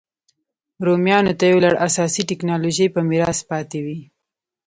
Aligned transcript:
رومیانو 0.85 1.33
ته 1.39 1.43
یو 1.51 1.59
لړ 1.65 1.73
اساسي 1.87 2.23
ټکنالوژۍ 2.29 2.87
په 2.95 2.99
میراث 3.09 3.39
پاتې 3.49 3.79
وې 3.85 3.99